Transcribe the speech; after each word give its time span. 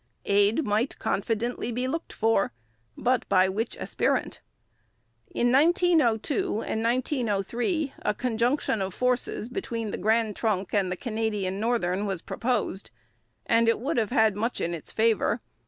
Aid 0.25 0.65
might 0.65 0.97
confidently 0.97 1.71
be 1.71 1.87
looked 1.87 2.11
for 2.11 2.51
but 2.97 3.29
by 3.29 3.47
which 3.47 3.77
aspirant? 3.77 4.41
In 5.29 5.51
1902 5.51 6.63
and 6.63 6.81
1903 6.81 7.93
a 7.99 8.15
junction 8.35 8.81
of 8.81 8.95
forces 8.95 9.47
between 9.47 9.91
the 9.91 9.97
Grand 9.99 10.35
Trunk 10.35 10.73
and 10.73 10.91
the 10.91 10.97
Canadian 10.97 11.59
Northern 11.59 12.07
was 12.07 12.23
proposed, 12.23 12.89
and 13.45 13.69
would 13.71 13.97
have 13.97 14.09
had 14.09 14.35
much 14.35 14.59
in 14.59 14.73
its 14.73 14.91
favour. 14.91 15.39